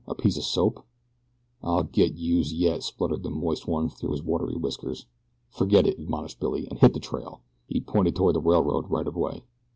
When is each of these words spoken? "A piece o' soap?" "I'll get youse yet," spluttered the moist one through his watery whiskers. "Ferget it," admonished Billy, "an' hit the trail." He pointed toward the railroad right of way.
"A 0.07 0.15
piece 0.15 0.35
o' 0.35 0.41
soap?" 0.41 0.83
"I'll 1.61 1.83
get 1.83 2.15
youse 2.17 2.51
yet," 2.51 2.81
spluttered 2.81 3.21
the 3.21 3.29
moist 3.29 3.67
one 3.67 3.87
through 3.87 4.13
his 4.13 4.23
watery 4.23 4.55
whiskers. 4.55 5.05
"Ferget 5.53 5.85
it," 5.85 5.99
admonished 5.99 6.39
Billy, 6.39 6.67
"an' 6.67 6.77
hit 6.77 6.95
the 6.95 6.99
trail." 6.99 7.41
He 7.67 7.81
pointed 7.81 8.15
toward 8.15 8.33
the 8.35 8.41
railroad 8.41 8.89
right 8.89 9.05
of 9.05 9.15
way. 9.15 9.43